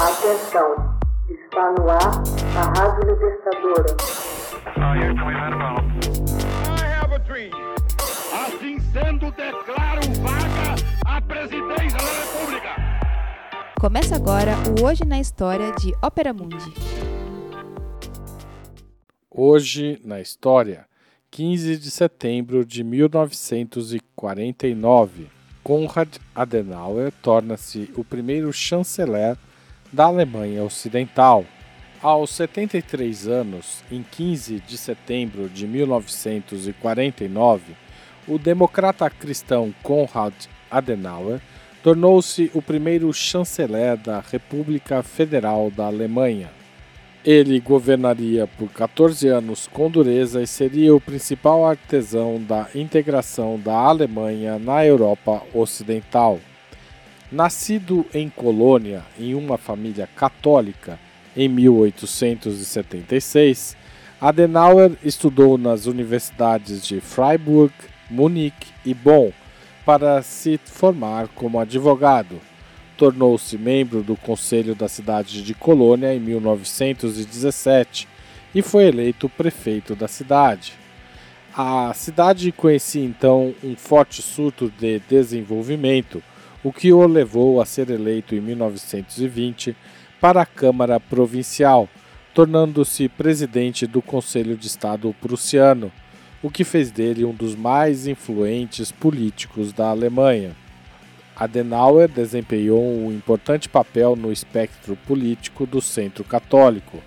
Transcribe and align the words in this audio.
Atenção, 0.00 0.96
está 1.28 1.72
no 1.72 1.90
ar 1.90 2.22
a 2.56 2.62
Rádio 2.78 3.10
Libertadora. 3.10 3.96
Assim 8.32 8.78
sendo, 8.92 9.32
declaro 9.32 10.02
vaga 10.22 10.76
a 11.04 11.20
presidência 11.20 11.98
da 11.98 12.12
República. 12.22 12.76
Começa 13.80 14.14
agora 14.14 14.54
o 14.68 14.84
Hoje 14.86 15.04
na 15.04 15.18
História 15.18 15.72
de 15.72 15.92
Ópera 16.00 16.32
Mundi. 16.32 16.72
Hoje 19.28 20.00
na 20.04 20.20
História, 20.20 20.86
15 21.32 21.76
de 21.76 21.90
setembro 21.90 22.64
de 22.64 22.84
1949, 22.84 25.26
Konrad 25.64 26.18
Adenauer 26.36 27.10
torna-se 27.20 27.92
o 27.96 28.04
primeiro 28.04 28.52
chanceler 28.52 29.36
da 29.92 30.04
Alemanha 30.04 30.62
Ocidental. 30.62 31.44
Aos 32.00 32.30
73 32.30 33.26
anos, 33.26 33.82
em 33.90 34.04
15 34.08 34.60
de 34.60 34.78
setembro 34.78 35.48
de 35.48 35.66
1949, 35.66 37.74
o 38.26 38.38
democrata 38.38 39.10
cristão 39.10 39.74
Konrad 39.82 40.32
Adenauer 40.70 41.40
tornou-se 41.82 42.50
o 42.54 42.62
primeiro 42.62 43.12
chanceler 43.12 43.96
da 43.96 44.20
República 44.20 45.02
Federal 45.02 45.70
da 45.70 45.86
Alemanha. 45.86 46.50
Ele 47.24 47.58
governaria 47.58 48.46
por 48.46 48.68
14 48.68 49.26
anos 49.28 49.66
com 49.66 49.90
dureza 49.90 50.40
e 50.40 50.46
seria 50.46 50.94
o 50.94 51.00
principal 51.00 51.66
artesão 51.66 52.40
da 52.40 52.68
integração 52.74 53.58
da 53.58 53.74
Alemanha 53.74 54.56
na 54.58 54.86
Europa 54.86 55.42
Ocidental. 55.52 56.38
Nascido 57.30 58.06
em 58.14 58.30
Colônia, 58.30 59.04
em 59.18 59.34
uma 59.34 59.58
família 59.58 60.08
católica, 60.16 60.98
em 61.36 61.46
1876, 61.46 63.76
Adenauer 64.18 64.92
estudou 65.04 65.58
nas 65.58 65.84
universidades 65.84 66.86
de 66.86 67.02
Freiburg, 67.02 67.74
Munique 68.10 68.68
e 68.82 68.94
Bonn 68.94 69.30
para 69.84 70.22
se 70.22 70.58
formar 70.64 71.28
como 71.28 71.60
advogado. 71.60 72.40
Tornou-se 72.96 73.58
membro 73.58 74.02
do 74.02 74.16
Conselho 74.16 74.74
da 74.74 74.88
cidade 74.88 75.42
de 75.42 75.52
Colônia 75.52 76.14
em 76.14 76.20
1917 76.20 78.08
e 78.54 78.62
foi 78.62 78.86
eleito 78.86 79.28
prefeito 79.28 79.94
da 79.94 80.08
cidade. 80.08 80.72
A 81.54 81.92
cidade 81.92 82.50
conhecia 82.52 83.04
então 83.04 83.54
um 83.62 83.76
forte 83.76 84.22
surto 84.22 84.72
de 84.78 84.98
desenvolvimento 85.00 86.22
o 86.62 86.72
que 86.72 86.92
o 86.92 87.06
levou 87.06 87.60
a 87.60 87.64
ser 87.64 87.88
eleito 87.90 88.34
em 88.34 88.40
1920 88.40 89.76
para 90.20 90.42
a 90.42 90.46
Câmara 90.46 90.98
Provincial, 90.98 91.88
tornando-se 92.34 93.08
presidente 93.08 93.86
do 93.86 94.02
Conselho 94.02 94.56
de 94.56 94.66
Estado 94.66 95.14
prussiano, 95.20 95.92
o 96.42 96.50
que 96.50 96.64
fez 96.64 96.90
dele 96.90 97.24
um 97.24 97.32
dos 97.32 97.54
mais 97.54 98.06
influentes 98.06 98.90
políticos 98.90 99.72
da 99.72 99.88
Alemanha. 99.88 100.54
Adenauer 101.36 102.08
desempenhou 102.08 102.82
um 102.82 103.12
importante 103.12 103.68
papel 103.68 104.16
no 104.16 104.32
espectro 104.32 104.96
político 105.06 105.64
do 105.64 105.80
centro 105.80 106.24
católico. 106.24 106.98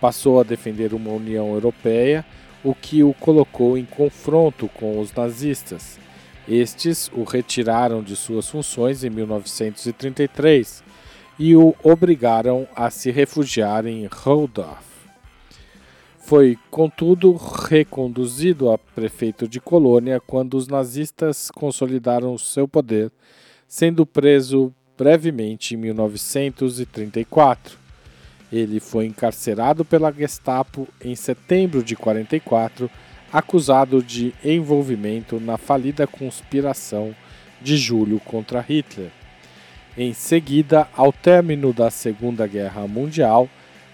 Passou 0.00 0.40
a 0.40 0.44
defender 0.44 0.92
uma 0.92 1.10
União 1.10 1.54
Europeia, 1.54 2.24
o 2.64 2.74
que 2.74 3.04
o 3.04 3.14
colocou 3.14 3.78
em 3.78 3.84
confronto 3.84 4.68
com 4.74 4.98
os 4.98 5.12
nazistas 5.12 5.98
estes 6.48 7.10
o 7.12 7.24
retiraram 7.24 8.02
de 8.02 8.16
suas 8.16 8.48
funções 8.48 9.04
em 9.04 9.10
1933 9.10 10.82
e 11.38 11.54
o 11.54 11.74
obrigaram 11.82 12.66
a 12.74 12.90
se 12.90 13.10
refugiar 13.10 13.86
em 13.86 14.06
Rodorf. 14.06 14.88
Foi, 16.18 16.58
contudo, 16.70 17.34
reconduzido 17.34 18.70
a 18.70 18.76
prefeito 18.76 19.48
de 19.48 19.60
colônia 19.60 20.20
quando 20.20 20.54
os 20.54 20.68
nazistas 20.68 21.50
consolidaram 21.50 22.36
seu 22.36 22.66
poder, 22.66 23.10
sendo 23.66 24.04
preso 24.04 24.74
brevemente 24.96 25.74
em 25.74 25.78
1934. 25.78 27.78
Ele 28.52 28.80
foi 28.80 29.06
encarcerado 29.06 29.84
pela 29.84 30.12
Gestapo 30.12 30.88
em 31.02 31.14
setembro 31.14 31.82
de 31.82 31.94
44 31.94 32.90
acusado 33.32 34.02
de 34.02 34.34
envolvimento 34.44 35.38
na 35.38 35.58
falida 35.58 36.06
conspiração 36.06 37.14
de 37.60 37.76
julho 37.76 38.20
contra 38.20 38.60
Hitler. 38.60 39.10
Em 39.96 40.12
seguida, 40.12 40.88
ao 40.96 41.12
término 41.12 41.72
da 41.72 41.90
Segunda 41.90 42.46
Guerra 42.46 42.86
Mundial, 42.86 43.48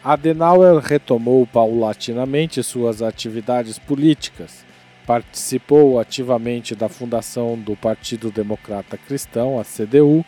Adenauer 0.04 0.78
retomou 0.82 1.46
paulatinamente 1.46 2.62
suas 2.62 3.00
atividades 3.00 3.78
políticas. 3.78 4.64
Participou 5.06 5.98
ativamente 5.98 6.74
da 6.74 6.88
fundação 6.88 7.58
do 7.58 7.74
Partido 7.74 8.30
Democrata 8.30 8.98
Cristão, 8.98 9.58
a 9.58 9.64
CDU, 9.64 10.24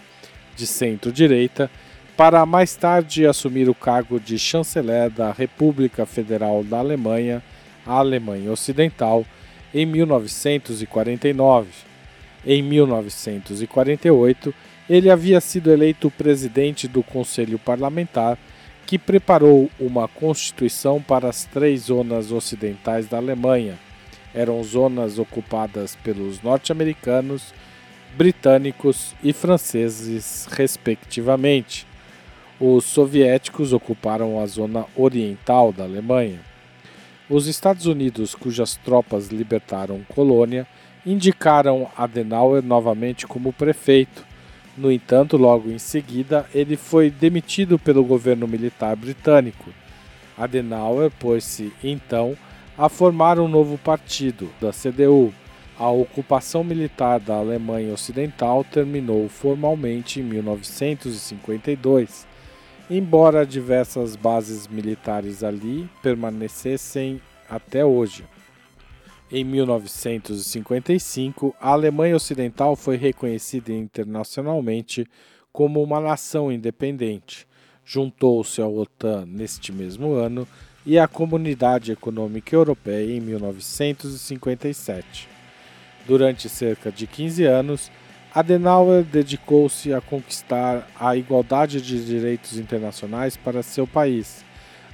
de 0.57 0.67
centro-direita, 0.67 1.71
para 2.17 2.47
mais 2.47 2.75
tarde 2.75 3.27
assumir 3.27 3.69
o 3.69 3.75
cargo 3.75 4.19
de 4.19 4.39
chanceler 4.39 5.11
da 5.11 5.31
República 5.31 6.07
Federal 6.07 6.65
da 6.65 6.79
Alemanha 6.79 7.43
Alemanha 7.87 8.51
Ocidental 8.51 9.25
em 9.73 9.87
1949. 9.87 11.69
Em 12.45 12.63
1948, 12.63 14.55
ele 14.89 15.11
havia 15.11 15.41
sido 15.41 15.73
eleito 15.73 16.11
presidente 16.11 16.87
do 16.87 17.03
Conselho 17.03 17.59
Parlamentar, 17.59 18.39
que 18.87 18.99
preparou 18.99 19.69
uma 19.81 20.07
constituição 20.07 21.03
para 21.03 21.29
as 21.29 21.45
três 21.45 21.83
zonas 21.83 22.31
ocidentais 22.31 23.07
da 23.09 23.17
Alemanha. 23.17 23.77
Eram 24.33 24.63
zonas 24.63 25.19
ocupadas 25.19 25.97
pelos 25.97 26.41
norte-americanos, 26.41 27.53
britânicos 28.17 29.15
e 29.25 29.33
franceses, 29.33 30.47
respectivamente. 30.53 31.87
Os 32.61 32.85
soviéticos 32.85 33.73
ocuparam 33.73 34.41
a 34.41 34.47
zona 34.47 34.87
oriental 34.95 35.73
da 35.73 35.85
Alemanha. 35.85 36.41
Os 37.29 37.49
Estados 37.49 37.87
Unidos, 37.87 38.37
cujas 38.37 38.77
tropas 38.77 39.27
libertaram 39.27 40.07
Colônia, 40.15 40.65
indicaram 41.05 41.91
Adenauer 41.97 42.63
novamente 42.63 43.27
como 43.27 43.53
prefeito. 43.53 44.25
No 44.79 44.93
entanto, 44.93 45.37
logo 45.37 45.69
em 45.69 45.79
seguida, 45.79 46.47
ele 46.55 46.77
foi 46.77 47.11
demitido 47.11 47.81
pelo 47.81 48.05
governo 48.05 48.47
militar 48.47 48.95
britânico. 48.95 49.71
Adenauer 50.39 51.11
pôs-se, 51.19 51.73
então, 51.83 52.37
a 52.79 52.89
formar 52.89 53.41
um 53.41 53.49
novo 53.49 53.77
partido, 53.77 54.49
da 54.61 54.71
CDU. 54.71 55.35
A 55.77 55.91
ocupação 55.91 56.63
militar 56.63 57.19
da 57.19 57.35
Alemanha 57.35 57.93
Ocidental 57.93 58.63
terminou 58.63 59.29
formalmente 59.29 60.21
em 60.21 60.23
1952 60.23 62.36
embora 62.89 63.45
diversas 63.45 64.15
bases 64.15 64.69
militares 64.69 65.43
ali 65.43 65.91
permanecessem 66.03 67.21
até 67.49 67.85
hoje. 67.85 68.25
Em 69.31 69.45
1955, 69.45 71.55
a 71.61 71.71
Alemanha 71.71 72.15
Ocidental 72.15 72.77
foi 72.77 72.97
reconhecida 72.97 73.73
internacionalmente 73.73 75.05
como 75.53 75.83
uma 75.83 75.99
nação 76.01 76.53
independente. 76.53 77.45
Juntou-se 77.85 78.63
à 78.63 78.69
OTAN 78.69 79.27
neste 79.27 79.73
mesmo 79.73 80.13
ano 80.13 80.47
e 80.85 80.97
à 80.99 81.09
Comunidade 81.09 81.91
Econômica 81.91 82.55
Europeia 82.55 83.17
em 83.17 83.21
1957. 83.21 85.29
Durante 86.07 86.49
cerca 86.49 86.93
de 86.93 87.09
15 87.09 87.45
anos, 87.45 87.91
Adenauer 88.37 89.03
dedicou-se 89.03 89.95
a 89.95 90.01
conquistar 90.03 90.87
a 91.01 91.17
igualdade 91.17 91.81
de 91.81 92.05
direitos 92.05 92.59
internacionais 92.59 93.35
para 93.35 93.63
seu 93.63 93.87
país, 93.87 94.45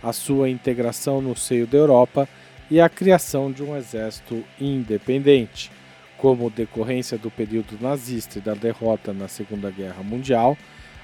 a 0.01 0.13
sua 0.13 0.49
integração 0.49 1.21
no 1.21 1.35
seio 1.35 1.67
da 1.67 1.77
Europa 1.77 2.29
e 2.71 2.81
a 2.81 2.89
criação 2.89 3.51
de 3.51 3.61
um 3.61 3.77
exército 3.77 4.45
independente. 4.61 5.73
Como 6.17 6.51
decorrência 6.51 7.19
do 7.19 7.33
período 7.33 7.77
nazista 7.81 8.39
e 8.39 8.41
da 8.41 8.55
derrota 8.55 9.13
na 9.13 9.27
Segunda 9.27 9.73
Guerra 9.73 10.05
Mundial, 10.05 10.57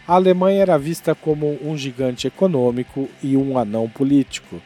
a 0.06 0.14
Alemanha 0.14 0.62
era 0.62 0.78
vista 0.78 1.16
como 1.16 1.58
um 1.60 1.76
gigante 1.76 2.28
econômico 2.28 3.10
e 3.20 3.36
um 3.36 3.58
anão 3.58 3.88
político. 3.88 4.62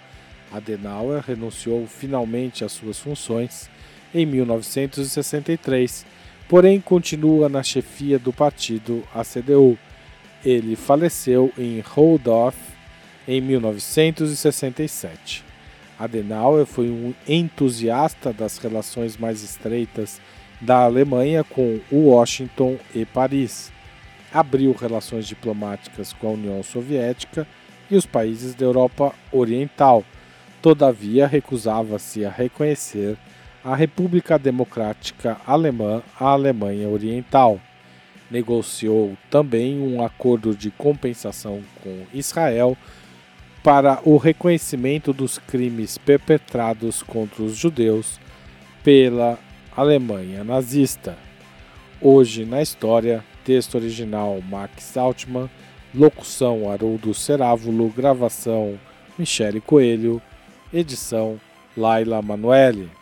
Adenauer 0.53 1.25
renunciou 1.27 1.87
finalmente 1.87 2.67
às 2.67 2.73
suas 2.73 2.99
funções 2.99 3.71
em 4.15 4.27
1963 4.27 6.12
porém 6.53 6.81
continua 6.83 7.49
na 7.49 7.63
chefia 7.63 8.19
do 8.19 8.31
partido, 8.31 9.03
a 9.15 9.25
CDU. 9.25 9.79
Ele 10.45 10.77
faleceu 10.77 11.51
em 11.57 11.81
Rodorf 11.81 12.59
em 13.27 13.41
1967. 13.41 15.43
Adenauer 15.99 16.67
foi 16.67 16.91
um 16.91 17.15
entusiasta 17.27 18.35
das 18.35 18.59
relações 18.59 19.17
mais 19.17 19.43
estreitas 19.43 20.21
da 20.61 20.81
Alemanha 20.81 21.43
com 21.43 21.81
Washington 21.91 22.77
e 22.95 23.07
Paris. 23.07 23.73
abriu 24.31 24.77
relações 24.79 25.27
diplomáticas 25.27 26.13
com 26.13 26.29
a 26.29 26.33
União 26.33 26.63
Soviética 26.63 27.49
e 27.91 27.97
os 27.97 28.05
países 28.05 28.55
da 28.55 28.67
Europa 28.67 29.15
Oriental. 29.33 30.05
Todavia, 30.61 31.27
recusava-se 31.27 32.27
a 32.27 32.31
reconhecer 32.31 33.17
a 33.65 33.77
República 33.77 34.39
Democrática 34.39 35.41
Alemã, 35.47 36.03
a 36.19 36.27
Alemanha 36.27 36.89
Oriental. 36.89 37.61
Negociou 38.31 39.17
também 39.31 39.79
um 39.79 40.03
acordo 40.05 40.55
de 40.55 40.71
compensação 40.71 41.63
com 41.83 42.05
Israel 42.13 42.77
para 43.63 44.01
o 44.05 44.17
reconhecimento 44.17 45.13
dos 45.13 45.39
crimes 45.39 45.97
perpetrados 45.99 47.03
contra 47.03 47.43
os 47.43 47.55
judeus 47.55 48.19
pela 48.83 49.39
Alemanha 49.77 50.43
nazista. 50.43 51.17
Hoje 52.01 52.45
na 52.45 52.61
história, 52.61 53.23
texto 53.45 53.77
original 53.77 54.41
Max 54.43 54.97
Altman, 54.97 55.49
locução 55.95 56.71
Haroldo 56.71 57.15
Cerávulo, 57.15 57.89
gravação 57.91 58.79
Michele 59.17 59.61
Coelho, 59.61 60.21
edição 60.73 61.39
Laila 61.77 62.21
Manoeli. 62.23 63.02